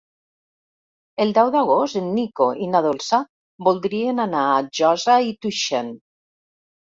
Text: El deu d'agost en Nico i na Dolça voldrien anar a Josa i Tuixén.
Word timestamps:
El 1.25 1.33
deu 1.37 1.51
d'agost 1.55 1.99
en 2.01 2.07
Nico 2.15 2.47
i 2.67 2.69
na 2.77 2.81
Dolça 2.85 3.19
voldrien 3.69 4.25
anar 4.25 4.47
a 4.55 4.65
Josa 4.81 5.19
i 5.29 5.31
Tuixén. 5.45 5.93